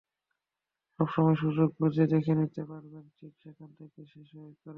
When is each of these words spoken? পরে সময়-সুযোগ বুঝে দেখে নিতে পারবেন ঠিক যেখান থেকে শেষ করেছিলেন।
পরে 0.99 1.11
সময়-সুযোগ 1.15 1.69
বুঝে 1.79 2.05
দেখে 2.13 2.33
নিতে 2.35 2.61
পারবেন 2.65 3.05
ঠিক 3.17 3.33
যেখান 3.43 3.69
থেকে 3.77 3.99
শেষ 4.05 4.27
করেছিলেন। 4.33 4.69